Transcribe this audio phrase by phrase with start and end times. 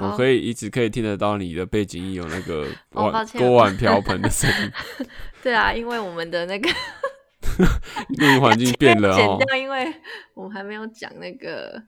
[0.00, 4.72] 好，我可以一直可以听得到你的背景音有那个 锅碗瓢盆的声音，
[5.42, 6.68] 对啊，因为我们的那个
[8.18, 9.92] 录音环境变了哦，剪掉，因为
[10.34, 11.82] 我们还没有讲那个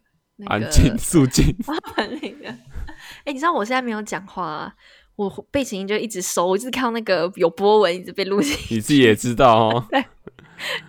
[0.47, 1.55] 安静肃静。
[1.97, 2.49] 那个。
[3.25, 4.75] 哎、你知道我现在没有讲话、啊，
[5.17, 9.87] 我背景音就一直收，我一直看到那个有波纹一直被录进去，你自己也知道哦，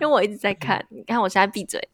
[0.00, 0.84] 为我一直在看。
[0.90, 1.88] 你看我现在闭嘴。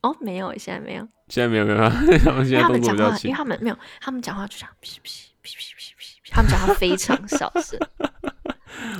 [0.00, 1.08] 哦，没有，现在没有。
[1.28, 3.36] 现在没有没有，他们现在动因为他们讲话，因为。
[3.36, 4.74] 他们没有，他们讲话就这样，
[6.30, 7.78] 他们讲话非常小声。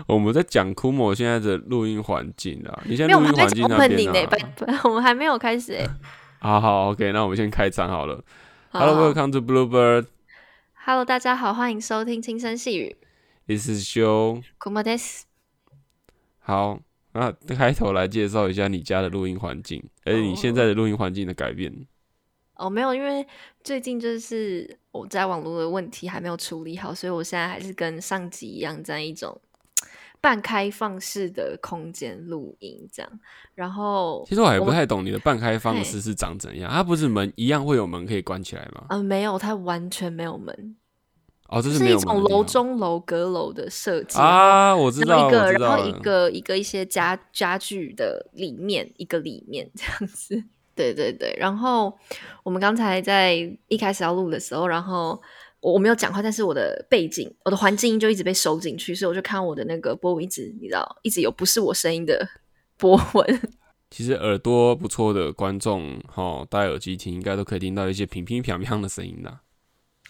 [0.06, 4.38] 我们在讲 Kumo 现在的录音环境啊，你现没有，在录音环境那拜
[4.84, 5.86] 我们还没有开始哎、
[6.40, 8.22] 好好 OK，那我们先开场好了。
[8.70, 10.06] Hello, welcome to Bluebird.
[10.84, 12.96] Hello，大家好，欢迎收听轻声细语。
[13.46, 14.42] This is Show.
[14.58, 15.22] 古莫 des，
[16.40, 16.80] 好，
[17.12, 21.86] 那开头来介绍一下你家的录音环境，而且你现在的录音环境的改变。
[22.58, 23.26] 哦，没有，因为
[23.62, 29.40] 最近就是我在网络的问题还没有处理好，所以我现在还是跟上集一样，在一种
[30.20, 33.20] 半开放式的空间录音这样。
[33.54, 38.86] 然后，其实我还不太懂你的半开放式是长怎样，它不是门一样会有门可以关起来吗？
[38.90, 40.76] 嗯、没有，它完全没有门，
[41.48, 45.98] 哦，这是一种楼中楼阁楼的设计啊，我知道，一个，然后一了。
[46.00, 50.42] 个一个一些家家具的里面，一个里面这样子。
[50.78, 51.92] 对对对，然后
[52.44, 53.34] 我们刚才在
[53.66, 55.20] 一开始要录的时候，然后
[55.58, 62.28] 我我没有讲话，但是我的背景、我的环境音就一直被收进去，所以我就看我的那个波纹一直，你知道，一直有不是我声音的
[62.78, 63.40] 波纹。
[63.90, 69.40] 其实耳朵不错的观众，哈，戴耳机听应该都可以听到一些乒乒乓乓的声音的。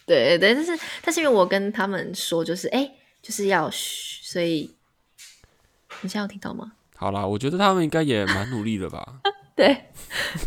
[0.05, 2.91] 对对对，但是但是因为我跟他们说，就是哎，
[3.23, 4.75] 就是要嘘，所以
[6.03, 6.73] 你现在有听到吗？
[6.97, 9.21] 好啦，我觉得他们应该也蛮努力的吧，
[9.59, 9.77] 对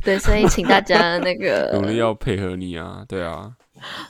[0.01, 3.53] 对，所以请大家那个 努力要配合你啊，对啊。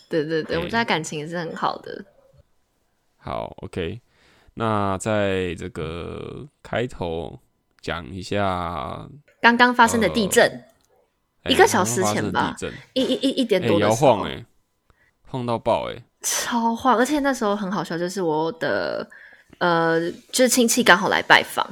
[0.07, 0.69] 对对对，我们哎。
[0.69, 2.05] 家感情也是很好的。
[3.17, 3.99] 好，OK，
[4.53, 7.39] 那在这个开头
[7.81, 9.07] 讲一下
[9.41, 10.63] 刚刚发生的地震，
[11.43, 12.55] 哎一个小时前吧。
[12.93, 14.45] 一一一一点多的时候，晃哎，
[15.23, 19.09] 晃到爆哎，超晃，而且那时候很好笑，就是我的
[19.57, 21.65] 呃，就是亲戚刚好来拜访，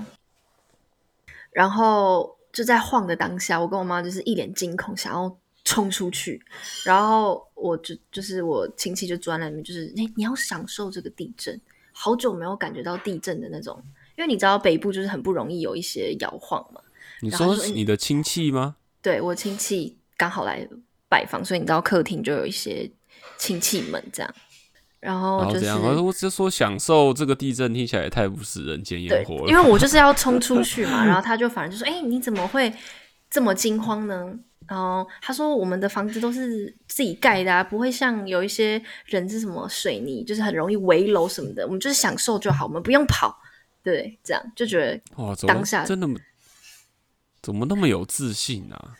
[1.51, 6.41] 然后就在晃的当下，我跟我妈就是一脸惊恐，想要冲出去，
[6.83, 11.59] 然后我就就是我亲戚就坐在那边，就是你你要享受这个地震，
[11.91, 13.81] 好久没有感觉到地震的那种，
[14.17, 16.81] 因为你知道北部就是很不容易有一些摇晃嘛。
[17.21, 18.77] 你说你的亲戚吗？
[19.01, 20.67] 对我亲戚刚好来
[21.07, 22.89] 拜访，所以你知道客厅就有一些
[23.37, 24.35] 亲戚们这样，
[24.99, 25.97] 然后就是然后怎样？
[25.97, 29.47] 我我就说享受这个地震，听起来也太不食人间烟火，了。
[29.47, 32.71] 因为我就是要冲出 去嘛，然后他就反而就说：“哎、你怎么会
[33.29, 34.33] 这么惊慌呢？”
[34.67, 43.35] 然后他说：“我们的房子都是自己盖的、啊，不会像有一些人是什么水泥，就是很容易围楼什么的，我们就是享受就好，我们不用跑。”
[43.81, 46.07] 对，这样就觉得哇，当下真的
[47.41, 48.93] 怎么那么有自信啊？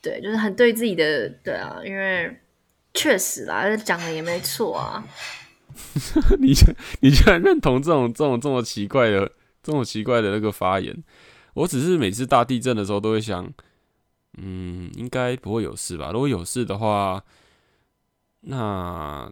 [0.00, 2.34] 对，就是很对自己的对啊，因为
[2.94, 5.04] 确实啦，讲的也没错啊。
[6.38, 6.64] 你居
[7.00, 9.30] 你居然认同这种这种这么奇怪的
[9.62, 11.02] 这种奇怪的那个发言？
[11.54, 13.52] 我只是每次大地震的时候都会想，
[14.38, 16.10] 嗯，应该不会有事吧？
[16.12, 17.22] 如果有事的话，
[18.40, 19.30] 那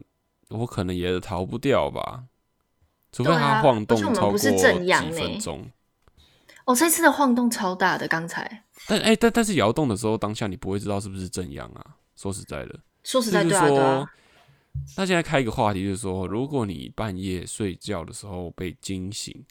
[0.50, 2.24] 我可能也逃不掉吧，
[3.12, 5.70] 除非它晃动超过几分钟。
[6.66, 11.96] 哦，这次的晃动超大的，刚才但哎、但但是摇动的时候，当下你不会知道是不是正阳啊。
[12.16, 14.10] 说实在的，说实在，就是对啊，对啊，，
[14.96, 19.44] 那现在开一个话题，就是说，如果你半夜睡觉的时候被惊醒，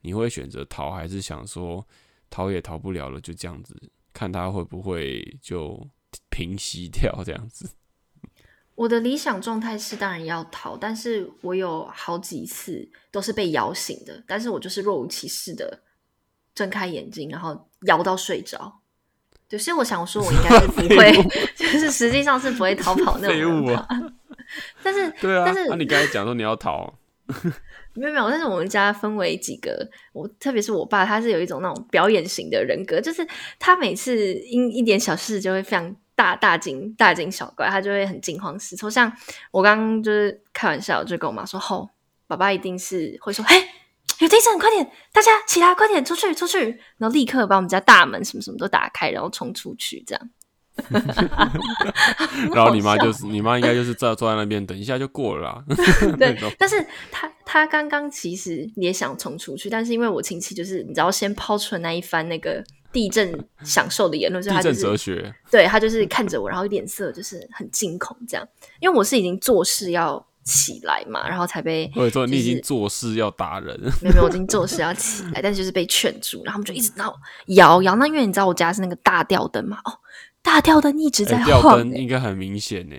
[0.00, 1.86] 你会选择逃，还是想说
[2.28, 3.74] 逃也逃不了了，就这样子，
[4.12, 5.86] 看他会不会就
[6.30, 7.68] 平息掉这样子？
[8.74, 15.82] 我的理想状态是当然要逃，但是我有好几次都是被摇醒的，但是我就是若无其事的
[16.54, 18.80] 睁开眼睛，然后摇到睡着。
[19.48, 21.12] 对，所以我想说，我应该是不会，
[21.54, 23.66] 就是实际上是不会逃跑那种。
[24.82, 26.92] 但是 对啊，但是那、你刚才讲说你要逃，
[27.94, 33.26] 没有没有，但是我们家分为几个，我特别是我爸，他是有一种那种表演型的人格，就是
[33.58, 38.90] 他每次因一点小事就会非常大大惊大惊小怪，他就会很惊慌失措。
[38.90, 39.10] 像
[39.50, 41.88] 我刚刚就是开玩笑，就跟我妈说：“吼、
[42.26, 43.56] 爸爸一定是会说，嘿，
[44.18, 50.30] 有地震，快点，大家起来，快点出去出去！”然后立刻把我们家大门什么什么都打开，然后冲出去，这样。
[52.54, 55.64] 然后你妈就是你妈应该就是坐坐在那边，等一下就过了啦。
[56.18, 62.62] 对，但是他他刚刚其实也想冲出去，但是因为我亲戚就是你知道先抛出了那一番那个
[62.92, 63.32] 地震
[63.62, 68.46] 享受的言论，所以地震他就是哲学，对他就是看着我，然后脸色就是很惊恐这样，
[68.80, 77.14] 因为我是已经做事要起来嘛，然后才被或者说你已经做事要打人，没有没有，我已经做事要起来，但是就是被劝住，然后他们就一直闹
[77.48, 77.94] 摇摇。
[77.96, 79.92] 那因为你知道我家是那个大吊灯嘛，哦，
[80.42, 82.96] 大吊灯一直在晃、欸，灯应该很明显呢。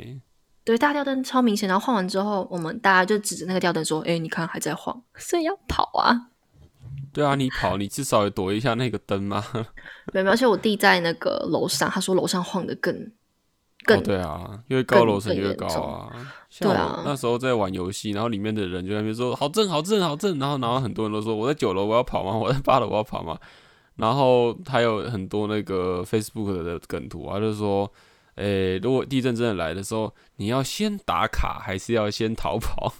[0.63, 1.67] 对，大吊灯超明显。
[1.67, 6.27] 然后晃完之后，我们大家就指着那个吊灯说：“哎、你看还在晃， 所以要跑啊。
[7.11, 9.43] 对啊，你跑，你至少也躲一下那个灯嘛。
[10.13, 12.95] ”没有没，而且我弟在那个楼上，他说楼上晃的更
[13.85, 16.09] 更、哦，对啊，因为高楼层越高啊。
[16.49, 22.37] 像对啊我那时候在玩游戏，然后里面的人就在那边说好震好震好震，然后然后很多人都说我在九楼我要跑吗？
[22.37, 23.37] 我在八楼我要跑吗？
[24.01, 27.87] 然后还有很多那个 Facebook 的梗图啊，就是说，
[28.33, 32.91] 诶，如果地震真的来的时候，你要先打卡还是要先逃跑？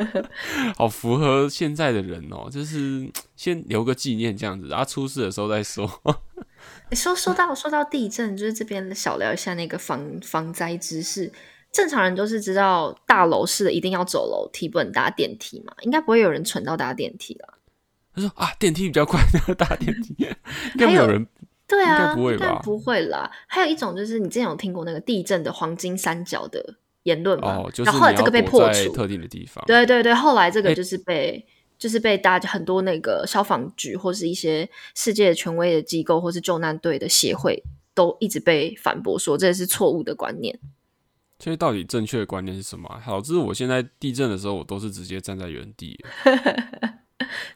[0.76, 5.88] 好符合现在的人哦，就是先留个纪念这样子，然后出事的时候再说。
[6.90, 11.32] 诶说说到说到地震，就是这边小聊一下那个防防灾知识。
[11.72, 17.55] 正常人都是知道大楼是一定要走楼梯，不能搭电梯嘛，应该不会有人蠢到搭电梯了。
[18.16, 20.26] 他说啊，电梯比较快， 要搭电梯，应
[20.78, 21.24] 该没有人
[21.68, 23.30] 对啊，应该不会吧不会啦。
[23.46, 27.56] 还有一种就是你之前有听过那个地震的黄金三角的言论吗？
[27.58, 29.62] 哦，就是然后后来这个被破除，特定的地方。
[29.66, 31.46] 对对对，后来这个哎就是被、
[31.78, 37.62] 就是被大家很多那个消防局或是一些世界权威的机构或是救难队的协会
[37.94, 40.58] 都一直被反驳说这是错误的观念。
[41.38, 43.02] 所以到底正确的观念是什么啊？
[43.06, 46.02] 导致我现在地震的时候，我都是直接站在原地，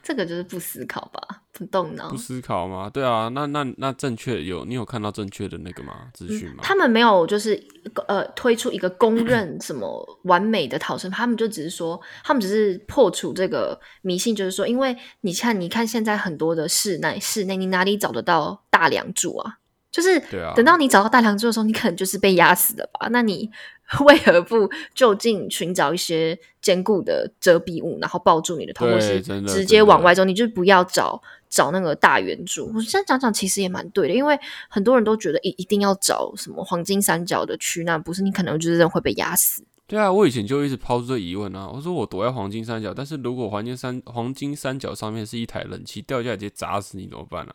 [0.03, 2.17] 这个就是不思考吧，不动脑不。
[2.17, 2.89] 思考吗？
[2.89, 6.07] 对啊，那那那正确有你有看到正确的那个吗？
[6.13, 6.55] 资讯吗？
[6.59, 7.61] 嗯他们没有就是
[8.07, 19.57] 呃推出一个公认什么完美的逃生法，他们就只是说，他们只是破除这个迷信，就是说，因为你看，你看现在很多的室内室内，你哪里找得到大梁柱啊？
[19.91, 23.09] 就是对啊等到你找到大梁柱的时候，你可能就是被压死的吧？
[23.11, 23.51] 那你
[24.05, 30.23] 为何不就近寻找一些坚固的遮蔽物，然后抱住你的头，或是直接往外走？
[30.23, 32.71] 你就不要找找那个大圆柱。
[32.73, 34.39] 我现在讲讲，其实也蛮对的，因为
[34.69, 39.63] 很多人都觉得一一定要找什么黄金三角的区，那不是你可能就是会被压死。
[39.87, 47.53] 对啊，我以前就一直抛出这疑问啊，我说我躲在黄金三角，但是如果黄金三黄金三角上面是一台冷气掉下来直接砸死你怎么办啊？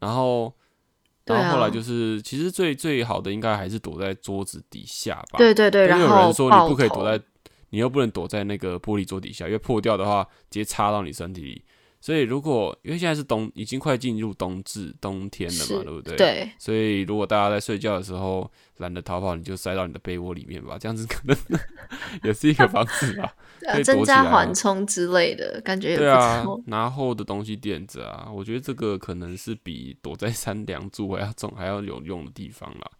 [0.00, 0.52] 然后，
[1.26, 5.38] 然后后来就是，其实最最好的应该还是躲在桌子底下吧。
[5.38, 7.22] 对对对，但有然后人说你不可以躲在，
[7.70, 11.64] 你又不能躲在那个玻璃桌底下，因为破掉的话直接插到你身体里。
[12.04, 16.16] 所以如果因为现在是冬，已经快进入冬至冬天了嘛，对不对？。
[16.18, 21.34] 对所以如果大家在睡觉的时候懒得逃跑，你就塞到你的被窝里面吧，这样子可能
[22.22, 23.34] 也是一个方式吧。
[23.58, 32.90] 对啊增加缓冲之类的感觉也不对啊。，拿厚的东西垫着啊，我觉得这个可能是比躲在山梁柱还要重还要有用的地方啦。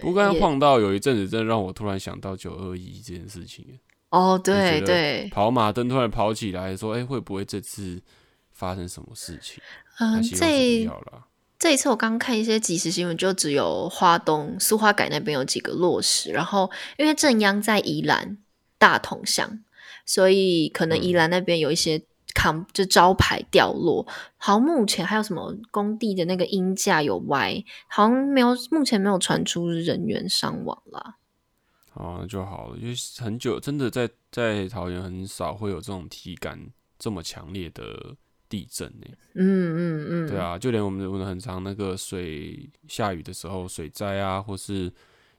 [0.00, 3.80] 不过刚才晃到有一阵子，真的让我突然想到九二一这件事情。
[4.10, 8.00] 哦，对对，跑马灯突然跑起来，说：“哎、会不会这次
[8.54, 9.62] 发生什么事情？”
[10.00, 10.88] 嗯，这。
[11.56, 18.36] 这一次我刚看一些即时新闻，就只有花东苏花改那边有几个落实，然后因为正央在宜兰
[18.76, 19.64] 大同乡，
[20.04, 22.02] 所以可能宜嗯兰那边有一些
[22.34, 24.06] 扛就招牌掉落。
[24.36, 31.16] 好像目前还有什么工地的那个鹰架有歪，好像没有，目前没有传出人员伤亡啦。
[31.94, 36.68] 哦，那就好了，因为很久真的在在桃园很少会有这种体感
[36.98, 38.16] 这么强烈的
[38.54, 39.06] 地震呢。
[39.34, 39.42] 嗯
[39.76, 44.92] 嗯嗯，对啊，就连我们我们很常那个水下雨的时候，水灾啊，或是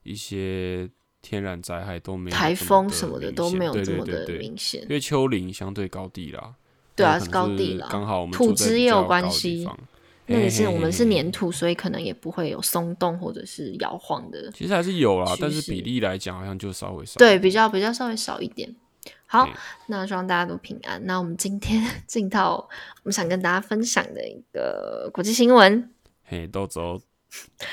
[0.04, 0.90] 一些
[1.22, 4.90] 天然灾害都没有台风什么的都没有这么的明显因。
[4.90, 6.56] 为丘陵相对高地啦。
[6.94, 9.66] 对啊是高地啦刚好我们土质也有关系
[10.28, 14.52] 那个是我们是粘土，所以可能也不会有松动或者是摇晃的。
[14.52, 17.18] 其实还是有啦，但是比例来讲好像就稍微少。
[17.18, 18.76] 对，比较比较稍微少一点。
[19.28, 19.50] 好，
[19.88, 21.04] 那希望大家都平安。
[21.06, 25.90] 那我们今天进到我们想跟大家分享的一个国际新闻。
[26.24, 27.00] 嘿，豆走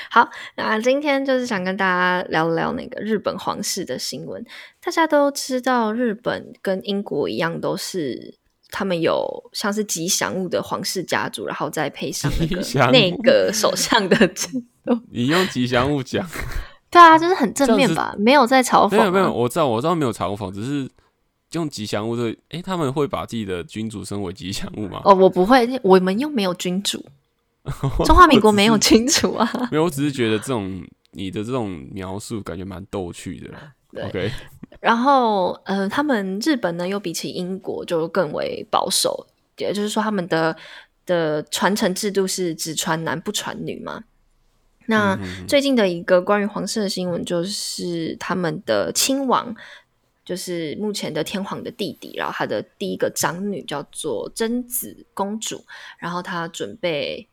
[0.09, 4.43] 好，那今天就是想跟大家聊聊那个日本皇室的新闻。
[4.83, 8.37] 大家都知道，日本跟英国一样，都是
[8.69, 14.29] 他们有像是吉祥物的皇室家族，然后再配上那个 内阁首相的。
[15.11, 16.27] 你用吉祥物讲，
[16.91, 18.97] 对啊，就是很正面吧，没有在嘲讽、啊。
[18.97, 20.89] 没有没有，我知道我知道没有嘲讽，只是
[21.53, 25.01] 用吉祥物这个，诶，他们会把自己的君主升为吉祥物吗？
[25.05, 27.03] 哦，我不会，我们又没有君主，
[28.05, 29.49] 中华民国没有君主啊。
[29.71, 33.49] 没有，我只是觉得这种你的这种描述感觉蛮逗趣的
[34.07, 34.31] OK，
[34.79, 40.55] 然后，呃，他们日本呢又比起英国就更为保守，也就是说他们的
[41.05, 44.03] 的传承制度是只传男不传女嘛。
[44.87, 45.17] 那
[45.47, 49.55] 最近的一个关于皇室的新闻，就是他们的亲王，
[50.25, 55.65] 就是目前的天皇的弟弟，然后他的第一个长女叫做贞子公主，
[55.99, 57.27] 然后她准备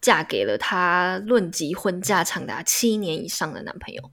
[0.00, 4.10] 嫁给了她论及婚嫁长达七年以上的男朋友。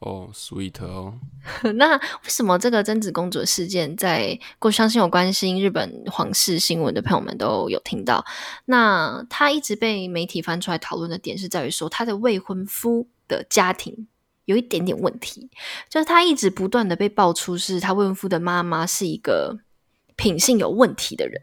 [0.00, 1.18] 哦，sweet 哦。
[1.76, 8.24] 那为什么这个贞子公主的事件，在过相信有关心日本皇室新闻的朋友们都有听到？
[8.66, 14.06] 那她一直被媒体翻出来讨论的点，是在于说她的未婚夫的家庭
[14.46, 15.48] 有一点点问题，
[15.88, 19.58] 就是他一直不断的被爆出是他未婚夫的妈妈是一个
[20.16, 21.42] 品性有问题的人。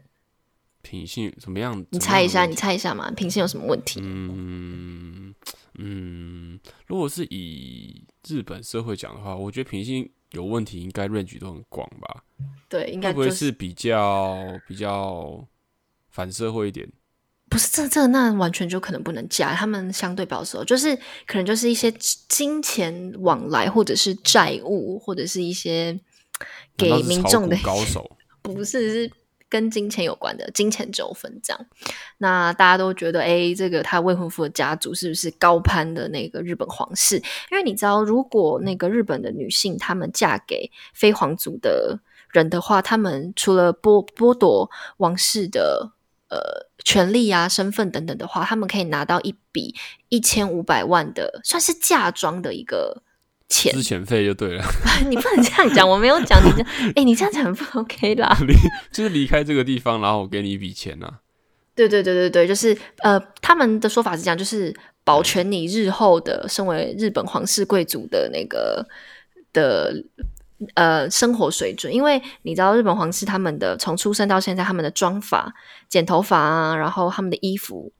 [0.82, 1.84] 品性怎么样？
[1.90, 3.10] 你猜一下，你猜一下嘛？
[3.12, 4.00] 品性有什么问题？
[4.02, 5.34] 嗯
[5.78, 12.24] 嗯，如果是以日本社会讲的话，我觉得品性有问题，应该 range 都很广吧？
[12.68, 15.46] 对，应该会不会是比较比较
[16.10, 16.90] 反社会一点？
[17.52, 19.54] 不是，这这那完全就可能不能嫁。
[19.54, 21.92] 他们相对保守，就是可能就是一些
[22.26, 26.00] 金钱往来，或者是债务，或者是一些
[26.78, 29.12] 给民众的高手， 不是是。
[29.52, 31.66] 跟金钱有关的金钱纠纷，这样，
[32.16, 37.16] 那大家都觉得，哎，这个他未婚夫的家族是不是高攀的那个日本皇室？
[37.50, 45.92] 因为你知道，如果那个日本的女性她们嫁给非皇族的人的话，他们除了剥剥夺王室的
[46.32, 49.74] 呃权利啊、身份等等的话，他们可以拿到一笔
[50.08, 53.02] 一千五百万的，算是嫁妆的一个。
[53.48, 54.64] 钱资遣费就对了，
[55.10, 56.62] 你不能这样讲，我没有讲你这，
[56.96, 58.34] 哎，你这样讲不 OK 啦。
[58.46, 58.54] 离
[58.90, 61.20] 就是离开这个地方，然后我给你一笔钱啊。
[61.74, 64.74] 对对对对对，就是呃，他们的说法是这样，就是
[65.04, 68.86] 保全你日后的身为日本皇室贵族的那个
[69.52, 69.92] 的
[70.74, 75.54] 呃生活水准，因为你知道日本皇室他们的从出生到现在，他们的妆发、
[75.88, 77.92] 剪头发啊，然后他们的衣服。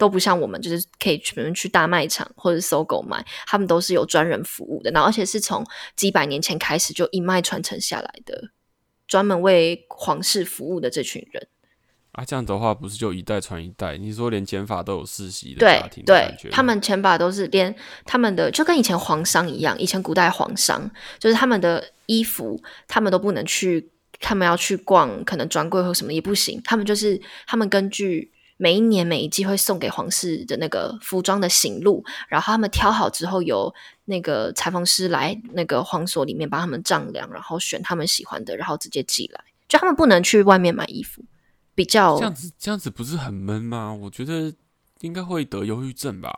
[0.00, 5.62] 都不像我们，就是可以去去大卖场或者搜狗买，他们都是有专人服务的，然后而且是从
[5.94, 8.48] 几百年前开始就一脉传承下来的，
[9.06, 11.46] 专门为皇室服务的这群人。
[12.12, 13.96] 啊，这样的话不是就一代传一代？
[13.96, 17.74] 你说连剪法都有世袭的对对，他们剪法都是连
[18.04, 28.32] 他们的就跟以前皇商一样，以前古代皇商就是他们的衣服，他们都不能去，他们要去逛可能专柜或什么也不行，他们就是他们根据。
[28.62, 33.74] 每一年每一季会送给皇室的那个服装的行路，然后他们挑好之后，由
[34.04, 39.40] 那个裁缝师来那个皇所里面帮他们丈量，然后选他们喜欢的，然后直接寄来。
[39.66, 41.24] 就他们不能去外面买衣服，
[41.80, 43.94] 比较这样子，这样子不是很闷吗？
[43.94, 44.52] 我觉得
[45.00, 46.30] 应该会得忧郁症吧。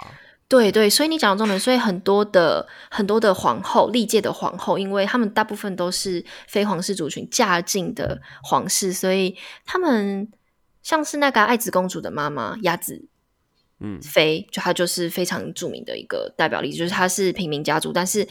[0.46, 10.30] 对对，所以你讲的重点，所以很多的很多的皇后，历届的皇后，因为他们大部分都是非皇室族群嫁进的皇室，所以他们。
[10.82, 13.06] 像是那个爱子公主的妈妈鸭子，
[13.78, 18.26] 嗯，妃，就她就是非常著名的一个代表例子，就是她是平民家族，但是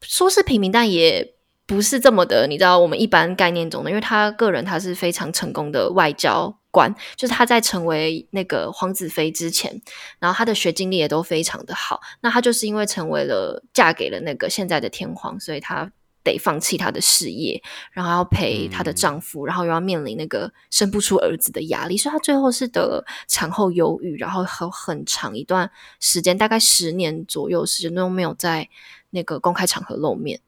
[0.00, 1.33] 说是平民，但也
[1.66, 9.80] 不是这么的，你知道我们一般概念中的，因为她个人她是非常成功的外交官，就是她在成为那个皇子妃之前，
[10.18, 15.92] 然后她的学经历也都非常的好，那她就是因为成为了嫁给了那个现在的天皇，所以她。
[16.24, 28.70] 得放弃她的事业，然后要陪她的丈夫，然后又要面临那个生不出儿子的压力，所以她最后是得产后忧郁，然后很很长一段时间，大概十年左右时间都没有在
[29.10, 30.40] 那个公开场合露面。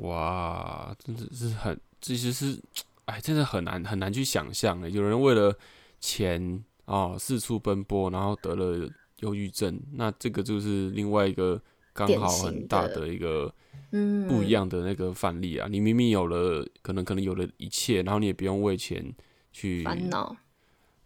[0.00, 2.60] 哇，真的是很，其实是，
[3.06, 4.90] 哎，真的很难很难去想象的。
[4.90, 5.56] 有人为了
[6.00, 8.90] 钱啊四处奔波，然后得了
[9.20, 11.60] 忧郁症，那这个就是另外一个
[11.92, 13.52] 刚好很大的一个。
[13.92, 19.12] 嗯，不一样的那个范例啊，你明明有了，可能可能有了一切，然后你也不用为钱
[19.50, 20.36] 去烦恼，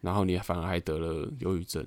[0.02, 1.82] 然后你反而还得了忧郁症。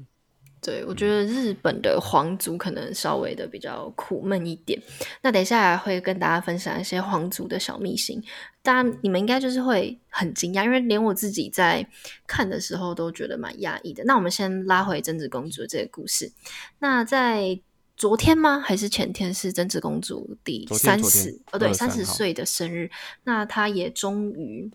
[0.61, 4.81] 对，我觉得日本的皇族可能稍微的比较苦闷一点。
[5.21, 8.21] 那等一下来会跟大家分享一些皇族的小秘辛，
[8.61, 11.87] 大家你们应该就是会很惊讶，因为连我自己在
[12.25, 14.03] 看的时候都觉得蛮压抑的。
[14.05, 16.31] 那我们先拉回贞子公主的这个故事，
[16.79, 17.59] 那在。
[17.99, 18.59] 昨天吗？
[18.59, 19.33] 还是前天？
[19.33, 22.91] 是贞子公主第三十哦，对，三十岁的生日。
[23.23, 24.69] 那她也终于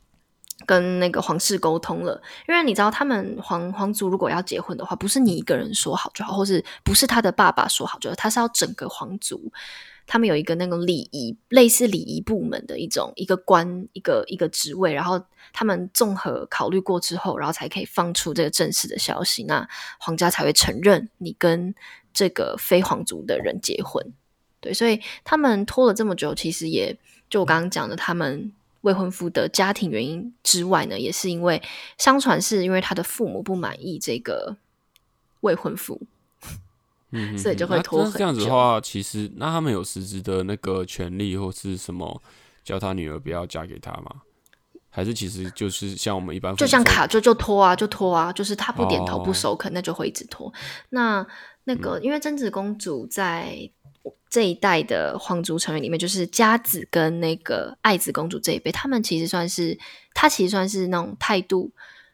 [0.66, 9.52] 跟那个皇室沟通了，因为你知道，他们皇皇族如果要结婚的话，不是你一个人说好就好，或是不是他的爸爸说好就好，他是要整个皇族，
[10.06, 21.74] 他们有一个那个礼仪，类似礼仪部门的一种一个官，一个一个职位，然后他们综合考虑过之后，然后才可以放出这个正式的消息，那皇家才会承认你跟。
[22.14, 24.12] 这个非皇族的人结婚，
[24.60, 26.94] 对，所以他们拖了这么久，其实也
[27.30, 28.52] 就我刚刚讲的，他们
[28.82, 31.60] 未婚夫的家庭原因之外呢，也是因为
[31.98, 34.56] 相传是因为他的父母不满意这个
[35.40, 36.00] 未婚夫，
[37.10, 42.22] 嗯，所以就会拖很久这样子的话，其实那他们有实质的那个权利或是什么，
[42.62, 44.22] 叫他女儿不要嫁给他吗？
[44.94, 50.52] 还是其实就是像我们一般就像卡就就拖啊，就拖啊，就是他不点头哦不首肯，那就会一直拖。
[50.90, 51.26] 那
[51.64, 53.70] 那个，嗯因为贞子公主在
[54.28, 59.78] 这一代的皇族成员里面，就是佳子跟那个爱子公主这一辈，他们其实算是，
[60.14, 61.70] 他其实算是那种态度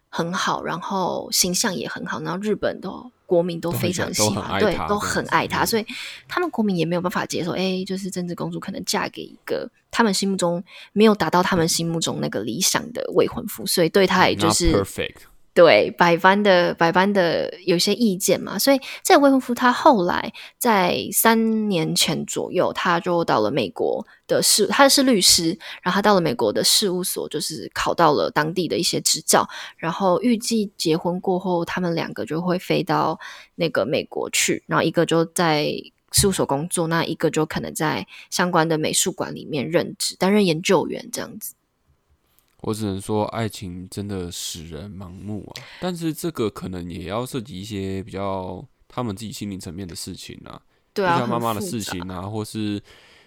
[0.09, 2.91] 很好，然后形象也很好，然后日本的
[3.25, 5.67] 国民都非常喜欢，对，都很爱她，嗯。
[5.67, 5.87] 所以
[6.27, 15.17] 他们国民也没有办法接受，哎，就是贞子公主可能嫁给一个他们心目中没有达到他们心目中那个理想的未婚夫，所以对他也就是 perfect，
[15.59, 33.19] 对百般的百般的有些意见嘛，所以这个未婚夫他后来在三年前左右，他就到了美国的事，他是律师，然后他到了美国的事务所，就是考到了当地的一些执照，然后预计结婚过后，他们两个就会飞到
[33.57, 35.75] 那个美国去，然后一个就在。
[36.11, 41.53] 事务所工作，那一个就可能在相关的美术馆里面任职，担任研究员这样子。
[42.63, 45.63] 我只能说爱情真的使人盲目啊。
[45.81, 50.61] 但是这个可能也要涉及一些比较他们自己心灵层面的事情啊，
[50.93, 52.83] 对像妈妈的事情啊，或是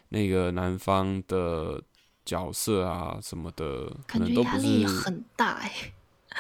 [0.10, 1.82] 那个男方的
[2.26, 5.72] 角色啊什么的，可能都不压力是很大哎、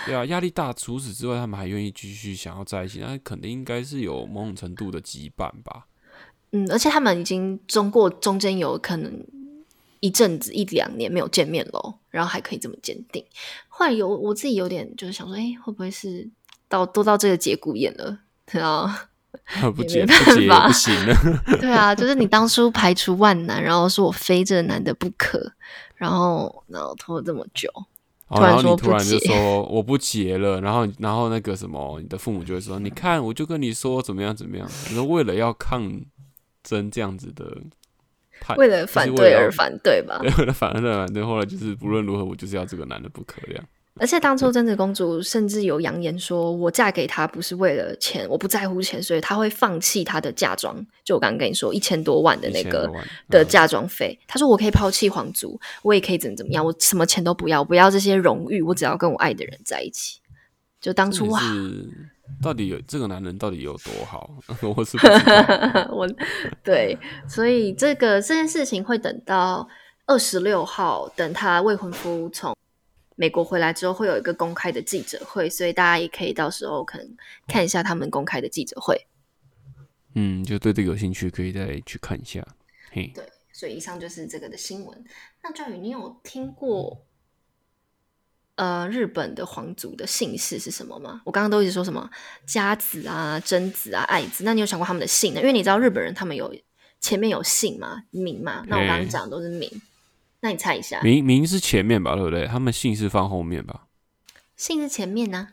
[0.06, 0.72] 对啊，压力大。
[0.74, 5.88] 除此之外，他们还愿意继续想要在一起，那肯定应该是有某种程度的羁绊吧。
[6.52, 9.26] 嗯，而且他们已经中过中间有可能
[10.02, 13.24] 一阵子一两年没有见面喽，然后还可以这么坚定。
[13.70, 16.30] 后来有我自己有点就是想说，哎，会不会是
[16.68, 18.20] 到都到这个节骨眼了？
[18.52, 18.92] 然后
[19.72, 21.16] 不结不结不行了。
[21.62, 25.54] 对啊，就是你当初排除万难，然后说我非这个男的不可，
[25.96, 27.70] 然后然后拖了这么久，
[28.28, 36.02] 哦突然然后你突然就说我不结了，然后然后那个什么，你的父母就会说，你看我就跟你说怎么样怎么样，你说为了要抗
[36.64, 37.58] 争这样子的
[38.42, 40.20] 判，为了反对而反对吧？
[40.22, 43.64] 对，为了反对而反对，后来就是不论如何我就是要这个男的不可这样。
[44.00, 50.76] 而且当初贞子公主甚至有扬言说，我嫁给他不是为了钱，我不在乎钱，所以她会放弃她的嫁妆。
[51.04, 52.90] 就我刚刚跟你说，一千多万的那个
[53.30, 60.20] 的嫁妆费，她说我可以抛弃皇族，我也可以怎么怎么样，我什么钱都不要，我不要这些荣誉，我只要跟我爱的人在一起。
[60.80, 61.42] 就当初重哇，
[62.42, 64.30] 到底有这个男人到底有多好，
[64.76, 65.08] 我是不。
[65.96, 66.08] 我
[66.64, 69.68] 对，所以这个这件事情会等到
[70.06, 72.56] 二十六号，等他未婚夫从
[73.16, 77.18] 美国回来之后，会有一个公开的记者会，所以大家也可以到时候可能
[77.48, 79.00] 看一下他们公开的记者会。
[80.16, 82.46] 嗯，就对这个有兴趣，可以再去看一下。
[82.92, 85.06] 嘿，对，所以以上就是这个的新闻。
[85.44, 87.06] 那赵宇，你有听过
[88.62, 91.20] 呃日本的皇族的姓氏是什么吗？
[91.26, 92.08] 我刚刚都一直说什么
[92.46, 95.40] 家子啊、贞子啊、爱子，那你有想过他们的姓呢？
[95.40, 96.56] 因为你知道日本人他们有
[97.00, 99.68] 前面有姓嘛、名嘛，那我刚刚讲的都是名，
[100.42, 102.46] 那你猜一下，名名是前面吧，对不对？
[102.46, 103.88] 他们姓是放后面吧？
[104.56, 105.48] 姓是前面呢、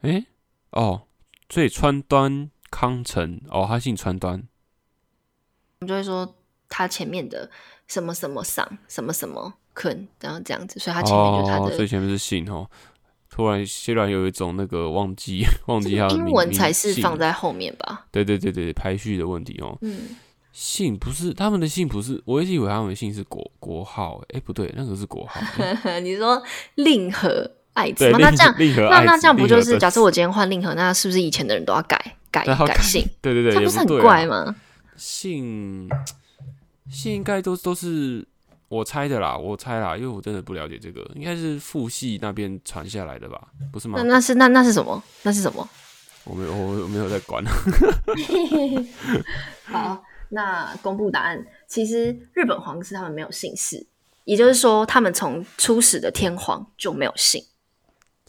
[0.00, 0.24] 诶，
[0.70, 1.02] 哦，
[1.50, 4.48] 所以川端康成，哦，他姓川端。
[5.80, 6.34] 我们就会说
[6.70, 7.50] 他前面的
[7.86, 12.68] 什么什么上、什么什么坤，然后这样子，所以他前面就是他哦，的、所以前面是姓哦。
[13.30, 18.04] 突然，虽然有一种那个忘记忘记他的英文才是放在后面吧？
[18.10, 19.78] 对对对对排序的问题哦。
[19.82, 20.16] 嗯，
[20.52, 25.40] 姓不是他们的姓不是，我一直以为他们的姓是国国号，诶，不对，那个是国号。
[26.02, 26.42] 你说
[26.74, 28.18] 令和爱子，吗？
[28.20, 28.44] 那令这
[28.82, 31.96] 样那那这样不就是，假设我今天换令和，那是不是以前的人都要改
[32.32, 33.06] 改 改改姓？
[33.22, 34.56] 对对对，也这不是很怪吗？
[34.96, 35.88] 姓
[36.90, 38.26] 姓应该都都是
[38.70, 43.48] 我猜的啦，我猜啦，因为我真的不了解这个，应该是父系那边传下来的吧？
[43.72, 44.04] 不是吗那？
[44.04, 45.02] 那是那那是什么？
[45.24, 45.68] 那是什么？
[46.22, 47.44] 我没有我我没有在管。
[49.66, 51.44] 好，那公布答案。
[51.66, 53.84] 其实日本皇室他们没有姓氏，
[54.22, 57.44] 也就是说，他们从初始的天皇就没有姓。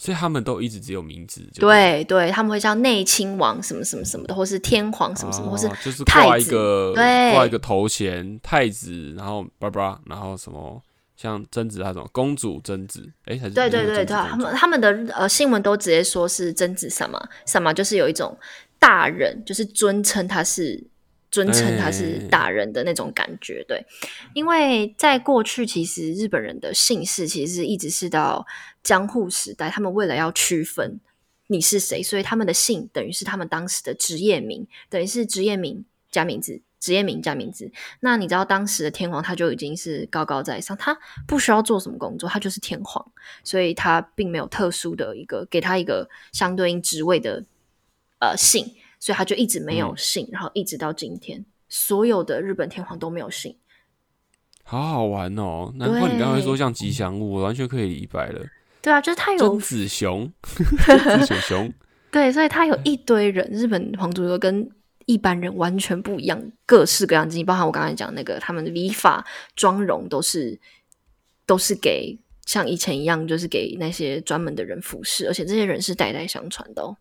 [0.01, 10.81] 所以他们都一直只有名字，就对对，他们会叫内亲王什么什么什么的，或是天皇什么什么，或是哦就是太挂一个对挂一个头衔，太子，然后叭叭，然后什么
[11.15, 18.35] 像贞子那种公主贞子，哎、还是对对对对，他们他们的呃新闻都直接说是贞子什么什么，就是有一种
[18.79, 20.83] 大人，就是尊称他是
[21.29, 23.63] 尊称他是哎大人的那种感觉。
[23.67, 23.85] 对，
[24.33, 28.43] 因为在过去，其实日本人的姓氏其实一直是到
[28.83, 30.99] 江户时代，他们为了要区分
[31.47, 37.71] 你是谁，所以他们的姓等于是他们当时的职业名，等于是职业名加名字职业名加名字。
[37.99, 43.05] 那你知道当时的天皇他就已经是高高在上，他不需要做什么工作，他就是天皇，
[43.43, 47.43] 所以他并没有特殊的一个给他一个相对应职位的
[48.19, 53.55] 呃姓，所以他就一直没有姓，然后一直到今天，所有的日本天皇都没有姓。
[54.63, 55.71] 好好玩哦！
[55.75, 58.45] 难怪你刚才说像吉祥物，我完全可以理解了。
[58.81, 60.31] 对啊，就是他有曾子熊，
[60.83, 61.71] 曾子熊。
[62.11, 64.69] 对，所以他有一堆人，日本皇族都跟
[65.05, 70.59] 一般人完全不一样，各式各样的，包含我刚才讲那个他们的礼法、妆容，都是
[71.45, 76.81] 都是给像以前一样，就是给那些专门的人服侍，而且这些人是代代相传的。
[76.81, 76.97] 哦。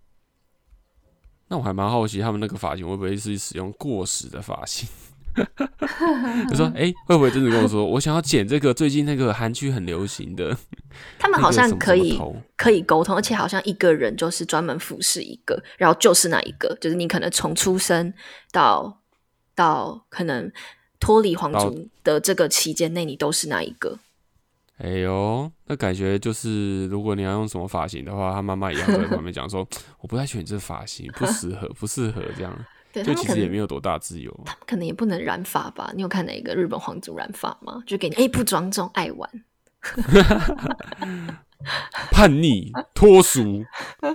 [1.49, 4.89] 那我还蛮好奇，他们那个发型会不会是使用过时的发型？
[6.51, 10.57] 就说：“哎，会不会真的跟我说，我想要剪这个最近那个韩剧很流行的？
[11.19, 12.21] 他们好像可以
[12.57, 18.13] 可以沟通，而且好像一个人就是专门服侍一个，然后就是那一个，就是你可能从出生
[18.51, 19.01] 到
[19.55, 20.51] 到可能
[20.99, 23.99] 脱离皇族的这个期间内，你都是那一个。
[24.79, 29.67] 哎呦，那感觉就是如果你要用什么发型的话，他妈妈也要在旁边讲说，
[30.01, 32.53] 我不太喜欢这发型，不适合，不适合这样。”
[32.93, 35.91] 就其实也没有多大自由，他们可能也不能染发吧？
[35.95, 37.83] 你有看哪个日本皇族染发吗？
[37.87, 39.31] 就给你哎，不庄重，爱玩，
[42.11, 43.65] 叛逆、脱俗、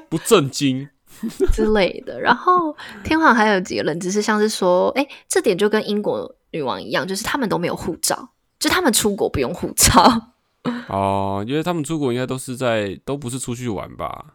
[0.09, 0.89] 不正经
[1.53, 2.19] 之类的。
[2.19, 10.31] 然后天皇还有几个人，只是像是说，哎，这点就跟英国女王一样，就是他们都没有护照，就他们出国不用护照。
[10.89, 14.33] 哦，因为他们出国应该都是在，都不是出去玩吧？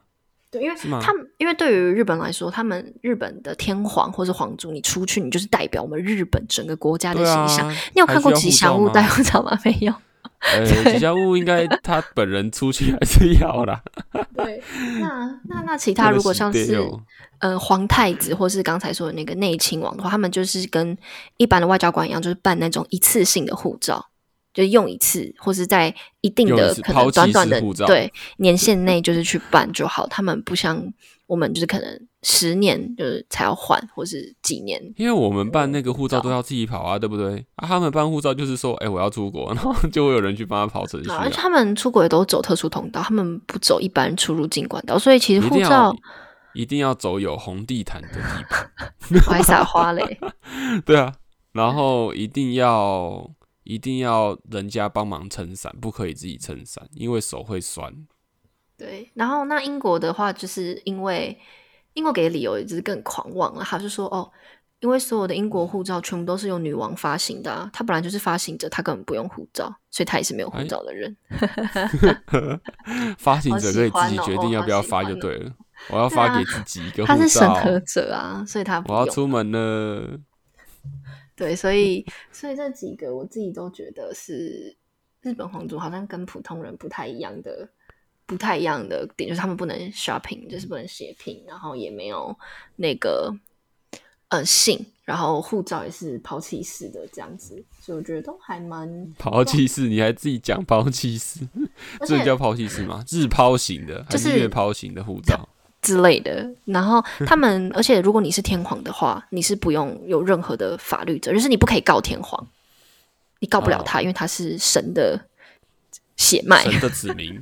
[0.50, 7.70] 对，因为他们，因为对于日本来说，他们日本的天皇或是皇族，你出去，你就是代表我们日本整个国家的形象。
[7.94, 9.58] 你有看过吉祥物带护照吗？
[9.64, 9.94] 没有。
[10.90, 13.80] 吉祥物应该他本人出去还是要啦。
[14.34, 14.62] 对，
[14.98, 16.82] 那 那那其他如果像是
[17.40, 20.96] 呃皇太子或是刚才说的那个内亲王的话，他们就是跟
[21.36, 24.06] 一般的外交官一样，就是办那种一次性的护照。
[24.52, 30.06] 就用一次，或是在一定的可能短短的对年限内，就是去办就好。
[30.08, 30.82] 他们不像
[31.26, 34.82] 我们，就是可能十年就是才要换，或是几年。
[34.96, 37.46] 因为我们办那个护照都要自己跑啊，对不对？
[37.54, 41.08] 啊，他们办护照就是说，哎，我要出国， 然后就会有人去帮他跑程序。
[41.10, 45.94] 而且他们出国也都走特殊通道，他们不走一般出入境管道，所以其实护照
[46.54, 50.18] 一定要走有红地毯的地方， 还撒花嘞。
[50.84, 51.12] 对啊，
[51.52, 53.30] 然后一定要。
[53.70, 57.94] 一定要人家帮忙撑伞，不可以自己撑伞，因为手会酸。
[58.76, 61.38] 对，然后那英国的话，就是因为
[61.92, 64.28] 英国给的理由也就是更狂妄了，他就说哦，
[64.80, 71.16] 因为所有的英国护照全部都是由女王发行的，他本来就是发行者，他根本不用护照，所以他也是没有护照的人。
[73.18, 75.52] 发行者可以自己决定要不要发就对了。
[75.90, 80.18] 我要发给自己一个 护照，他是审核者啊，所以他我要出门了。
[81.40, 84.76] 对，所以所以这几个我自己都觉得是
[85.22, 87.66] 日本皇族好像跟普通人不太一样的，
[88.26, 92.36] 不太一样的点，就是他们不能 shopping，就是不能血拼，然后也没有
[92.76, 93.34] 那个
[94.28, 99.88] 呃姓，然后护照也是抛弃式的这样子，所以我觉得都还蛮 抛弃式。
[99.88, 101.40] 你还自己讲抛弃式，
[102.06, 103.02] 这叫抛弃式吗？
[103.08, 105.48] 日抛型的，就是月抛型的护照。
[105.82, 112.46] 之类的，然后他们，而且如果你是天皇的话，你是不用有任何的法律责任，就是你不可以告天皇，
[113.38, 115.18] 你告不了他，因为他是神的
[116.16, 117.34] 血脉，神的子民，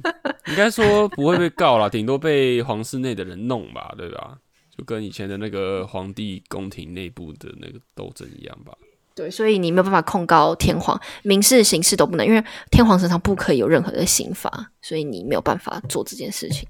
[0.47, 4.39] 应该说不会被告了，顶多被皇室内的人弄吧，对吧？
[4.77, 8.73] 就跟以前的那个皇帝宫廷内部的那个斗争一样吧。
[9.17, 16.69] 对，所以你没有办法控告天皇，民事、刑事都不能，因为天皇身上不可以有任何的刑罚，所以你没有办法做这件事情。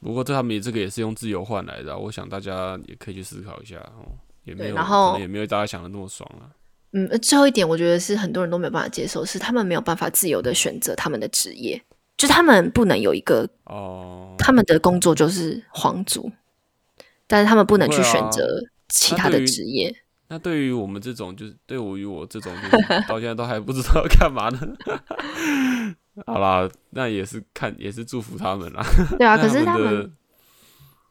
[0.00, 4.06] 不过这他们也这个也是用自由换来的，我想大家也可以去思考一下哦，
[4.44, 6.50] 也没有，然后也没有大家想的那么爽了。
[6.92, 11.82] 嗯，最后一点我觉得是很多人都没有办法接受，是他们没有办法自由的选择他们的职业，
[12.16, 16.30] 就他们不能有一个哦，他们的工作就是皇族，
[17.26, 19.94] 但是他们不能去选择其他的职业。
[20.28, 24.60] 那对于我们这种，就是对于我这种，就是到现在都还不知道干嘛呢？
[26.26, 28.82] 好啦，那也是看，也是祝福他们啦。
[29.18, 30.12] 对啊， 可是他们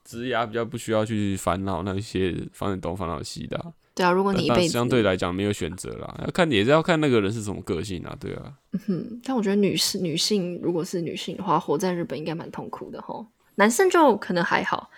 [0.03, 3.73] 职涯比较不需要去烦恼那些烦恼东烦恼西的。
[3.95, 8.15] 对啊，如果你一辈子相对来讲没有选择啦，要看也是要看那个人是什么个性啊。
[8.19, 13.25] 对啊，嗯哼，但我觉得女士女性如果是女性的话，活在日本应该蛮痛苦的吼。
[13.55, 14.91] 男生就可能还好。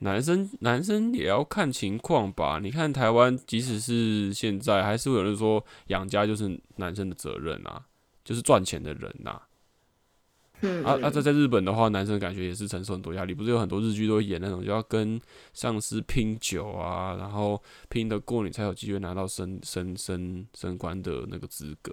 [0.00, 2.58] 男生男生也要看情况吧。
[2.60, 7.80] 你看台湾，即使是现在，还是会有人说养家就是男生的责任啊，
[8.24, 9.40] 就是赚钱的人呐。
[10.62, 15.20] 嗯啊啊，在在日本的话，男生感觉也是承受很多压力，不是有很多日剧都演那种就要跟
[15.52, 21.92] 上司拼酒啊，然后拼得过你才有机会拿到升升升升官的那个资格。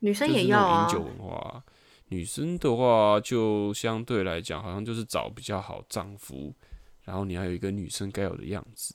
[0.00, 1.62] 女生也要啊饮酒，文化。
[2.08, 6.54] 女生的话，就相对来讲，好像就是找比较好丈夫，
[7.02, 8.94] 然后你要有一个女生该有的样子，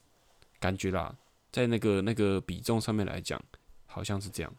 [0.60, 1.14] 感觉啦，
[1.52, 3.38] 在那个那个比重上面来讲，
[3.86, 4.54] 好像是这样。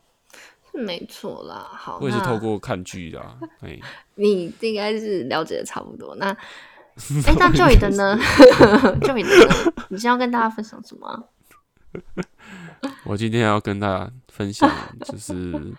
[0.73, 1.69] 是没错啦。
[1.73, 3.79] 好，我也是透过看剧的、啊， 哎，
[4.15, 6.15] 你应该是了解的差不多。
[6.17, 6.31] 那
[7.27, 8.19] 哎，那 Joy 的呢？
[9.01, 9.73] Joy 的呢？
[9.89, 11.23] 你先要跟大家分享什么啊？
[13.05, 14.71] 我今天要跟大家分享，
[15.05, 15.73] 就是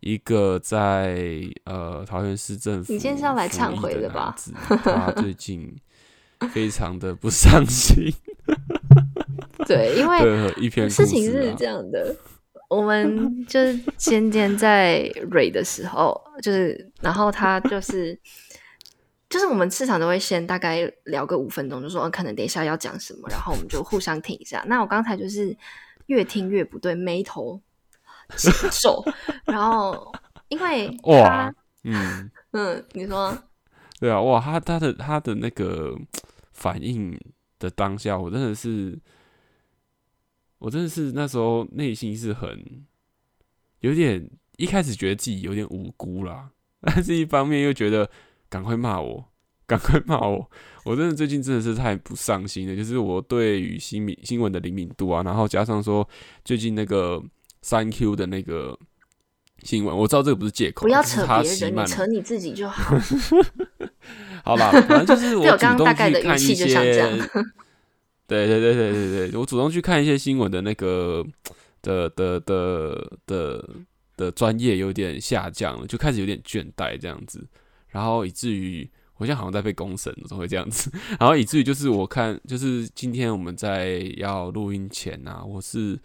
[0.00, 4.34] 一个在呃桃园市政府，你今天是要来忏悔的吧？
[4.82, 5.76] 他最近
[6.52, 8.12] 非常的不上心，
[9.66, 12.16] 对，因为事情是这样的，
[12.68, 18.18] 我们就是今天在蕊的时候，就是然后他就是
[19.28, 24.62] 就是我们市场都会先大概聊个五分钟，就说、呃可能等一下要讲什么，然后我们就互相听一下。
[24.66, 25.56] 那我刚才就是
[26.06, 27.60] 越听越不对，眉头
[28.36, 29.04] 紧皱，
[29.44, 30.12] 然后
[30.48, 31.54] 因为哇他，
[31.84, 32.30] 嗯。
[32.52, 33.36] 嗯，你说
[34.00, 35.94] 对啊，哇，他他的他的那个
[36.54, 37.14] 反应
[37.58, 38.98] 的当下，我真的是，
[40.58, 42.84] 我真的是那时候内心是很
[43.80, 48.10] 有点一开始觉得自己有点无辜啦，但是一方面又觉得
[48.48, 49.24] 赶快骂我，
[49.66, 50.50] 赶快骂我，
[50.84, 56.08] 我真的最近真的是太不上心了，就是我对于新敏新闻的灵敏度啊，然后加上说
[56.44, 57.22] 最近那个
[57.62, 58.78] 三 Q 的那个。
[59.64, 62.96] 新闻我知道这个不是借口，不要扯别人，你扯你自己就好。
[64.44, 67.18] 好吧，反正就是 我我主动刚刚大概去看一的语气就像这些样，
[68.28, 71.26] 对对对对对对，我主动去看一些新闻的那个
[71.82, 73.68] 的的的的
[74.16, 77.44] 的专业有点下降了，就开始有点倦怠这样子，
[77.88, 80.92] 然后以至于我现在好像在被公审，怎么会这样子？
[81.18, 85.98] 然后以至于就是我看，就是今天我们在要录音前啊，我是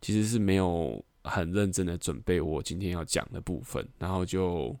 [0.00, 4.76] 其实是没有很认真的准备我今天要讲的部分，然后就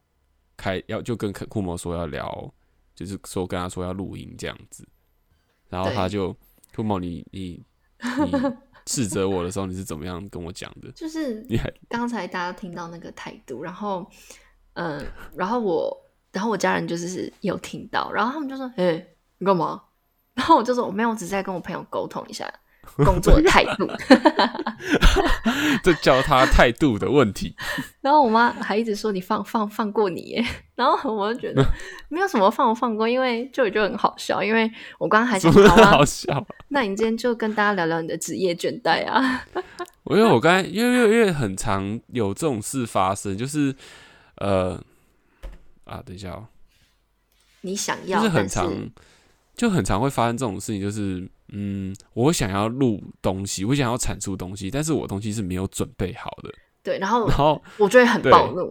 [0.58, 2.52] 开要就跟库摩说要聊，
[2.94, 4.86] 就是说跟他说要录音这样子，
[5.70, 6.36] 然后他就
[6.74, 7.64] 库摩你你
[8.00, 8.32] 你
[8.86, 10.90] 斥责我的时候你是怎么样跟我讲的？
[10.96, 14.04] 就是你还刚才大家听到那个态度，然后，
[14.74, 15.04] 嗯，
[15.36, 15.96] 然后我，
[16.32, 19.06] 然后我家人就是有听到，然后他们就说：“哎、
[19.38, 19.82] 你干嘛？”
[20.34, 22.52] 然后我就说：“我没有，我只是在跟我朋友沟通一下
[23.04, 23.88] 工作的态度。
[25.82, 27.54] 这叫他态度的问题。
[28.00, 30.44] ”然后我妈还一直说：“你放放放过你耶。
[30.74, 31.64] ”然后我就觉得
[32.08, 36.44] 没有什么放不放过，因为就就很好笑，因为我刚刚还想怎么好笑？
[36.68, 39.44] 那你今天就跟大家聊聊你的职业倦怠啊。
[40.04, 43.74] 我因为我刚才因为因为很常有这种事发生，就是
[44.36, 44.80] 呃
[45.84, 46.46] 啊，等一下哦、
[47.60, 48.90] 你想要就要，是很但常
[49.54, 56.50] 就很常会发生这种事情，就是嗯，我想要录东西，我想要产出东西，但是我东西是没有准备好的，
[56.82, 58.68] 对，然后然后我就会很暴怒。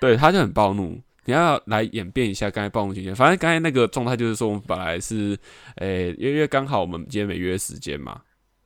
[0.00, 1.00] 对他就很暴怒。
[1.24, 5.38] 你要来演变一下刚才暴怒情节，反正刚才那个状态就是说，我们本来是，
[5.76, 8.18] 诶、因为因为刚好我们今天没约时间嘛，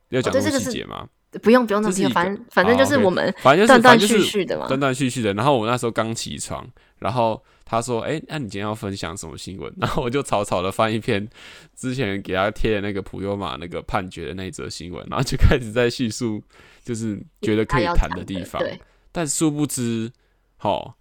[0.09, 1.05] 要讲出哦对这个细节嘛，
[1.41, 4.67] 不用不用那么细，这是一个反正反正就是我们反正就是断断续续的嘛。
[4.67, 5.33] 断断续续的。
[5.33, 6.67] 然后我那时候刚起床，
[6.99, 11.27] 然后他说：“哎、那你今天要分享什么新闻？” 然后我就草草的翻一篇
[11.75, 16.41] 之前给他贴的那个普悠玛那个判决的那一则新闻，然后就开始在叙述，
[16.83, 18.61] 就是觉得可以谈的地方。
[18.61, 18.79] 对，
[19.11, 20.11] 但殊不知，
[20.57, 20.95] 好，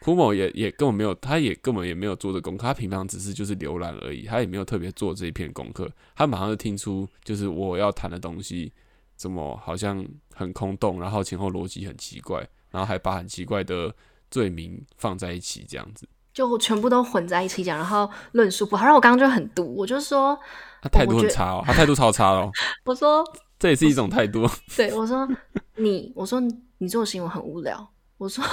[0.00, 8.72] 库某也也根本没有，他也根本也没有做这功课，他平常只是就是浏览而已，他也没有特别做这一篇功课，他马上就听出就是我要谈的东西
[9.18, 10.02] 怎么好像
[10.34, 12.38] 很空洞，然后前后逻辑很奇怪，
[12.70, 13.92] 然后还把很奇怪的
[14.30, 18.84] 罪名放在一起这样子，就全部都混在一起讲，然后论述不好。
[18.84, 20.38] 然后我刚刚就很毒，我就说，
[20.80, 22.50] 他态度很差哦，他态度超差哦，
[22.86, 23.24] 我说，
[23.58, 24.48] 这也是一种态度。
[24.76, 25.28] 对我说
[25.76, 26.40] 你，我说
[26.78, 27.90] 你做的新闻很无聊。
[28.18, 28.44] 我说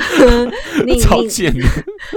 [0.84, 1.66] 你你，超贱的，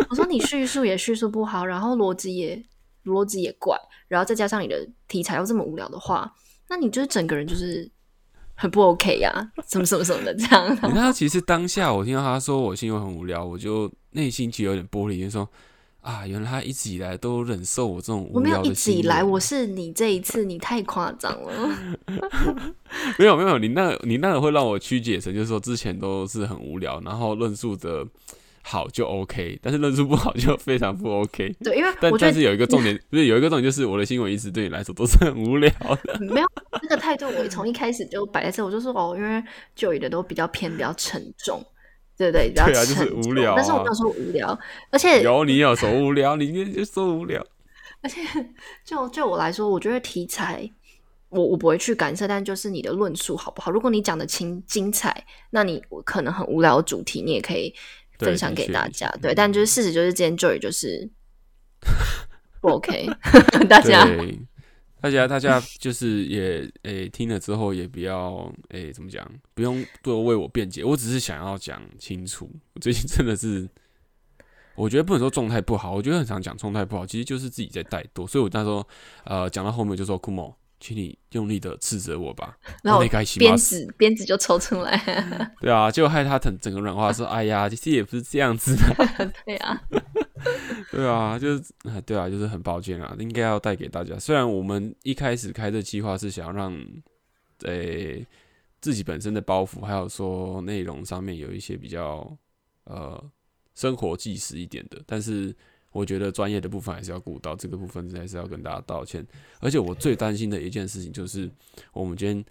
[0.09, 2.61] 我说你叙述也叙述不好，然后逻辑也
[3.05, 6.33] 逻辑也怪，然后再加上你的题材又这么无聊的话，
[6.75, 7.89] 那你就是整个人就是
[8.53, 9.31] 很不 OK 呀、
[9.65, 10.69] 什么什么什么的这样。
[10.83, 15.49] 你知道，其实当下我听到他说我新闻很无聊，我就内心其实有点玻璃就，说
[16.01, 21.77] 啊，原来他一直以来都忍受我这种无聊的我没有一直以来，我是你这一次你太夸张了。
[23.17, 28.05] 没有没有，你那个你那个会让我曲解成，就是说之前都是很无聊，然后论述的
[28.67, 31.55] 好就 OK，但是论述不好就非常不 OK。
[31.63, 35.69] 对，因为但但是有一个重点，不是有一个重点，就是我的新闻一直对你来说都是很无聊
[36.03, 36.17] 的。
[36.25, 36.47] 没有
[36.81, 39.43] 这个态度，我从一开始就摆在这，我就说哦，因为
[39.77, 41.63] Joy 的都比较偏比较沉重，
[42.17, 47.45] 对对，比较对啊就是沉无聊啊但是我没有说无聊，而且有你有说无聊，你就说无聊。
[48.01, 48.21] 而且
[48.83, 50.69] 就就我来说，我觉得题材
[51.29, 53.69] 我我不会去干涉，但就是你的论述好不好？
[53.71, 59.09] 如果你讲的精精彩，那你可能很无聊的主题，你也可以对分享给大家。
[59.11, 61.09] 确对，但就是事实就是今天 Joy 就是
[62.61, 63.07] 不 OK，
[63.69, 64.39] 大家对，
[65.01, 72.49] 大家大家就是也诶、听了之后也不要诶、怎么讲，不用多为我辩解，我只是想要讲清楚。
[72.73, 73.69] 我最近真的是，
[74.75, 78.25] 我觉得不能说状态不好，我觉得很常讲状态不好，其实就是自己在怠惰。
[78.25, 78.87] 所以我那时候
[79.25, 83.57] 呃讲到后面就说，库莫，请你用力的斥责我吧， 然后那该洗鞭吗？
[83.57, 84.95] 子鞭子就抽出来，
[85.59, 89.33] 对啊，就害他整整个软化，说， 哎呀，其实也不是这样子的。
[89.43, 89.81] 对啊，
[90.91, 94.15] 对啊，就是啊，对啊，就是很抱歉啊，应该要带给大家。
[94.19, 96.71] 虽然我们一开始开这计划是想要让，
[97.63, 98.23] 诶、
[98.79, 102.31] 自己本身的包袱，还有说内容上面有一些比较
[102.83, 103.19] 呃
[103.73, 105.55] 生活纪实一点的，但是
[105.95, 109.25] 我觉得专业的部分还是要顾到，这个部分还是要跟大家道歉。
[109.61, 111.49] 而且我最担心的一件事情就是，
[111.93, 112.45] 我们今天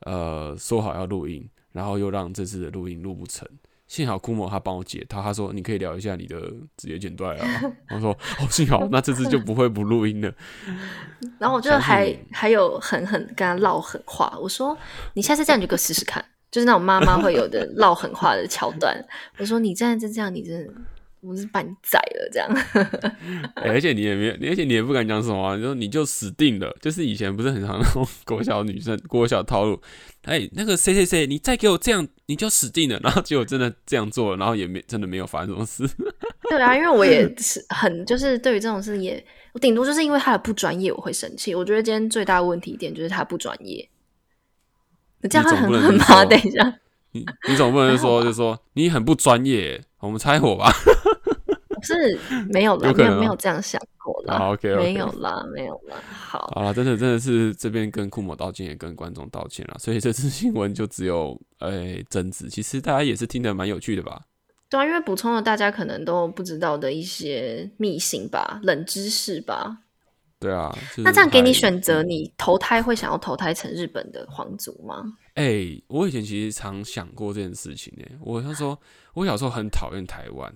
[0.00, 3.48] 呃说好要录音，然后又让这次的录音录不成。
[3.88, 6.38] 幸好库某他帮我解套，他说你可以聊一下你的
[6.76, 7.62] 职业剪断啊。
[7.88, 10.30] 我说哦，幸好那这次就不会不录音了。
[11.40, 14.76] 然后我就还还有狠狠跟他唠狠话，我说
[15.14, 19.02] 你下次这样你就给我试试看，就是那种妈妈会有的唠狠话的桥段。
[19.38, 20.72] 我说你这样就这样，你真的
[21.20, 22.48] 我是把你宰了这样。
[23.56, 26.74] 欸 而且你也没有，而且你也不敢讲什么、啊，你说你就死定了。
[26.80, 29.80] 就是以前不是很常那种 国小女生、国小套路，
[30.22, 32.98] 哎、那个谁谁谁，你再给我这样，你就死定了。
[33.04, 35.86] 然后结果真的这样做了，然后也没真的没有发生什么事。
[36.48, 41.54] 对啊，因为我也是很就是对于这种事也，我顶多就是因为他的不专业我会生气。
[41.54, 43.88] 我觉得今天最大的问题点就是他不专业。
[45.22, 46.24] 你这样会很狠吗？
[46.24, 46.80] 等一下，
[47.12, 50.70] 你你总不能说就说你很不专业，我们猜火吧。
[51.68, 52.18] 我是
[52.52, 54.38] 没有啦，有可能哦没有没有这样想过啦。
[54.38, 55.96] 好，OK，OK 没有啦，没有啦。
[56.12, 59.76] 好，好了，真的真的是这边跟库某道歉，也跟观众道歉了。
[59.78, 64.20] 所以这次新闻就只有诶争执，其实大家也是听得蛮有趣的吧？
[64.68, 69.78] 对啊，因为补充了大家可能都不知道的一些秘辛吧、冷知识吧。
[70.38, 75.02] 对啊，那这样给你还选择，你投胎会想要投胎成日本的皇族吗？
[75.34, 78.78] 哎、我以前其实常想过这件事情呢、我想说，
[79.14, 80.52] 我小时候很讨厌台湾，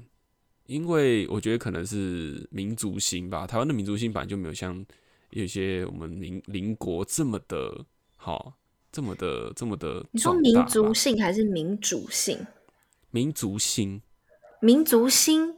[0.66, 3.46] 因为我觉得可能是民族性吧。
[3.46, 4.84] 台湾的民族性本来就没有像
[5.30, 7.84] 有些我们邻邻国这么的
[8.16, 8.54] 好，
[8.92, 10.04] 这么的这么的。
[10.10, 12.46] 你说民族性还是民主性？
[13.10, 14.02] 民族性
[14.60, 15.54] 民族心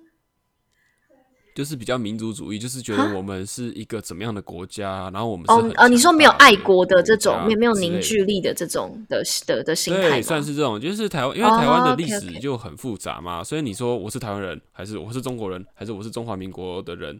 [1.57, 17.19] 就是比较民族主义，就是觉得我们是一个怎么样的国家，然后我们是哦哦，很强你说没有爱国的这种，没有没有凝聚力的这种的的的心态对，算是这种，就是台湾，因为台湾哦的历史就很复杂嘛，所以你说我是台湾人，还是我是中国人，还是我是中华民国的人，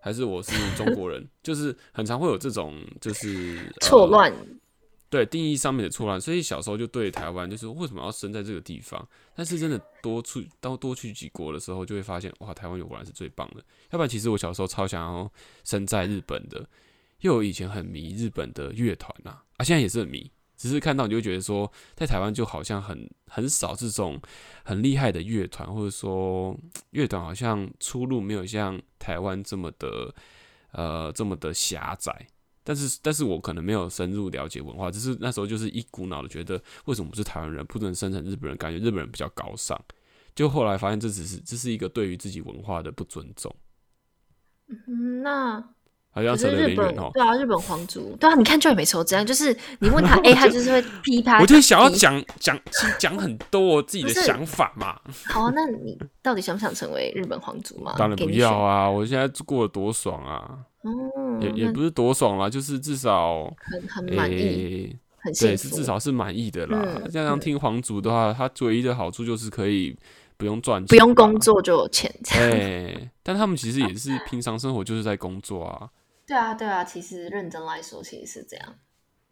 [0.00, 4.32] 还是我是中国人，就是很常会有这种就是呃错乱。
[5.08, 9.08] 对定义上面的错乱，所以小时候就对台湾就是为什么要生在这个地方？
[9.34, 13.64] 但是真的多去到多去几国的时候，就会发现哇，台湾果然是最棒的。
[13.90, 15.30] 要不然其实我小时候超想要
[15.64, 16.58] 生在日本的，
[17.20, 20.30] 因为我以前很迷日本的乐团呐，啊，现在也是很迷。
[20.56, 24.18] 只是看到你就会觉得说，在台湾就好像很很少这种
[24.64, 26.58] 很厉害的乐团，或者说
[26.92, 30.14] 乐团好像出路没有像台湾这么的
[30.72, 32.26] 呃这么的狭窄。
[32.66, 38.56] 但是，但是我可能没有深入了解文化，只是那时候就是一股脑的觉得，为什么不是台湾人，不能生成日本人？
[38.58, 39.80] 感觉日本人比较高尚。
[40.34, 43.54] 就后来发现，这只是这是一个对于自己文化的不尊重，
[44.68, 45.62] 嗯，那
[46.10, 47.10] 好像得有点远哦。
[47.14, 51.40] 对啊，日本皇族对啊，你看就也没错，这样就是你问他 A， 他就是会噼啪。
[51.40, 52.58] 我就想要讲讲
[52.98, 57.94] 讲很多我自己的想法嘛，好 啊，那你到底想不想成为日本皇族嘛？
[57.96, 58.28] 当然不。
[58.30, 58.90] 要啊！
[58.90, 66.80] 我现在过得多爽啊，哦，也也不是多爽啦，就是至少很很满意，诶、很对，是至少是满意的啦。
[66.84, 69.96] 嗯这样听皇族的话，他唯一的好处就是可以
[70.36, 71.38] 不用赚钱，不用工。
[71.40, 72.12] 作就有钱。
[72.32, 75.88] 哎，但他们其实也是平常生活就是在工作啊，
[76.26, 78.74] 对啊，对啊，其实认真来说，其实是这样。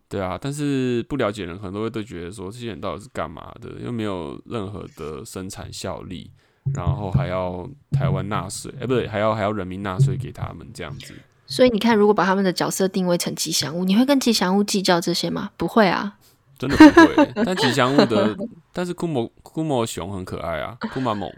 [0.09, 0.39] 对啊。
[0.41, 3.81] 但是不了解人可能都会都觉得说，这些人到底是干嘛的？
[3.81, 6.31] 又没有任何的生产效力，
[6.75, 11.15] 然后还要台湾纳税，哎，不对，还要还要人民纳税给他们这样子。
[11.55, 15.51] 所以你看，如果把他们的角色定位成吉祥物，你会跟吉祥物计较这些吗？
[15.57, 16.19] 不会啊。
[16.59, 18.37] 真的不会， 但吉祥物的，
[18.73, 21.33] 但是库摩库摩熊很可爱啊，库玛猛、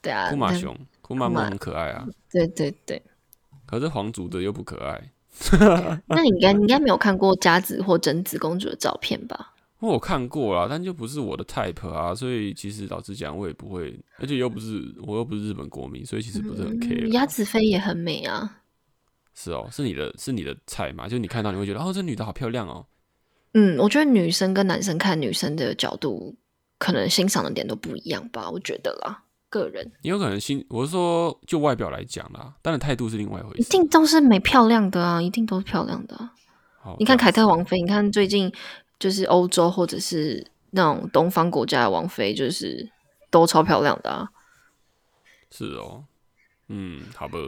[0.00, 3.02] 对啊，库玛熊、库玛库玛蒙很可爱啊，对对对。
[3.66, 5.10] 可是皇族的又不可爱。
[6.06, 9.52] 那你应该你应该没有看过佳子或贞子公主的照片吧？
[9.80, 17.06] 我看过啦，但就不是我的 type 啊，所以其实老实讲，我也不会，而且又不是我又不是日本国民，所以其实不是很 care。
[17.08, 18.58] 鸭子飞也很美啊。
[19.34, 21.08] 是哦，是你的，是你的菜嘛？
[21.08, 22.86] 就你看到你会觉得，哦，这女的好漂亮哦。
[23.54, 26.34] 嗯，我觉得女生跟男生看女生的角度，
[26.78, 28.50] 可能欣赏的点都不一样吧。
[28.50, 33.60] 我觉得啦，个人你有可能欣，我是说就外表来讲啦，当然态度是另外一回事。
[33.60, 36.30] 一定都是美漂亮的啊，一定都是漂亮的。
[36.80, 38.52] 好，你看凯特王，王妃，你看最近
[38.98, 42.90] 就是欧洲或者是那种东方国家的王妃，就是
[43.30, 44.30] 都超漂亮的啊。
[45.50, 46.04] 是哦，
[46.68, 47.38] 嗯，好吧，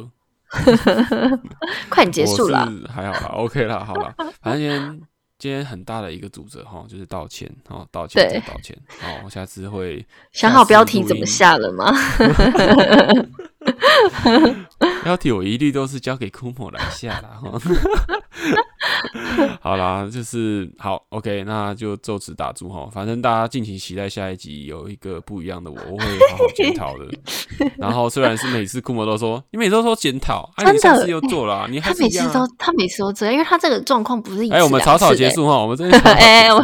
[1.91, 2.67] 快点结束了。
[2.89, 5.01] 还好啦，OK 啦，好啦，反正今天
[5.39, 11.93] 今天很大的一个主责哈，就是道歉，哦，道歉，再道歉，好，我下次会想好标题怎么下了吗？
[15.05, 17.41] 标题我一律都是交给库莫来下啦。
[17.41, 17.59] 哈。
[19.61, 22.89] 好啦，就是好，OK，那就就此打住哈。
[22.93, 27.09] 反正大家敬请期待下一集有一个不一样的我，我会好好检讨的。
[27.79, 35.31] 然后虽然是每次库莫都说，你每次都说检讨，啊，你真的上次又做了啊、你还他每是一样啊、次都他每次都这样，因为他这个状况不是一次哎、我们草草结。
[35.31, 36.63] 束哈，我们真的哎、我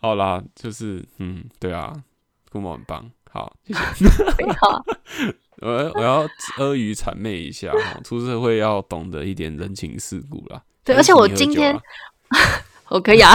[0.00, 1.92] 好啦，就是嗯，对啊，
[2.50, 3.80] 库莫很棒，好，谢谢。
[4.58, 4.84] 好
[5.62, 6.12] 我要我要
[6.56, 10.62] 阿谀谄媚一下哈， 出社会要懂得一点人情世故啦。
[10.84, 11.80] 对而且我今天啊。
[12.90, 13.32] 我可以啊，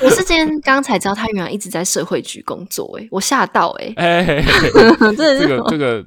[0.00, 5.16] 我是今天刚才知道他原来一直在社会局工作、哎，我吓到、哎，哎、嘿嘿嘿。
[5.16, 6.04] 真的是这个这个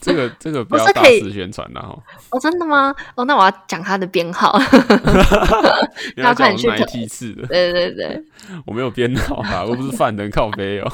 [0.00, 2.94] 这个 这个不要大我是可以肆宣传啦哈，哦，真的吗？
[3.14, 4.58] 哦，那我要讲他的编号。
[6.16, 8.24] 你要快点去讲我是哪一梯次的，对对对
[8.66, 10.92] 我没有编号啊，我不是犯人靠背哦。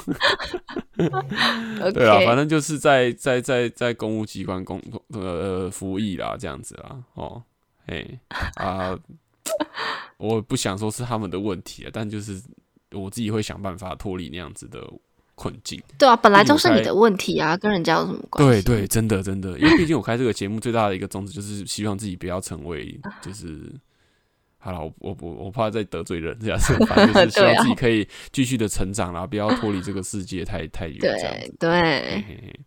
[1.92, 4.82] 对啊，反正就是在在在在公务机关工
[5.12, 7.42] 呃呃服役啦，这样子啦，哦，
[7.86, 8.04] 哎
[8.56, 8.96] 啊，
[10.16, 12.42] 我不想说是他们的问题啊，但就是
[12.92, 14.80] 我自己会想办法脱离那样子的
[15.36, 15.80] 困境。
[15.96, 18.62] 对啊，本来就是你的问题啊，跟人家有什么关系？
[18.62, 23.72] 对对，真的真的，因为毕竟我开这个节目最大的一个宗旨就是希望自己不要成为就是。
[24.58, 31.70] 好了，我我我我怕再得罪人，这样子，反正就是 希望自己可以继续的成长啦，不要脱离这个世界太太远，这样子对。
[31.70, 32.60] 对，嘿嘿嘿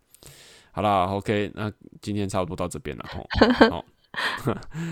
[0.71, 1.69] 好啦，OK，那
[2.01, 3.27] 今天差不多到这边了吼。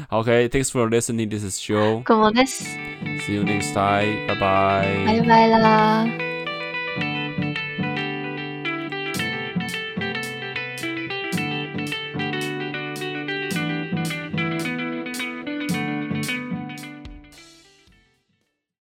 [0.09, 1.29] 好，OK，thanks、for listening.
[1.29, 2.03] This is Joe.
[2.03, 4.27] como this，See you next time.
[4.27, 5.05] Bye bye.
[5.05, 6.36] 拜拜啦。